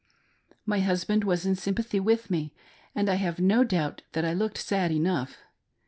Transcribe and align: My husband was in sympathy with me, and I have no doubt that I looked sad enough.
My 0.65 0.79
husband 0.79 1.23
was 1.25 1.45
in 1.45 1.55
sympathy 1.55 1.99
with 1.99 2.31
me, 2.31 2.55
and 2.95 3.07
I 3.07 3.13
have 3.21 3.39
no 3.39 3.63
doubt 3.63 4.01
that 4.13 4.25
I 4.25 4.33
looked 4.33 4.57
sad 4.57 4.91
enough. 4.91 5.37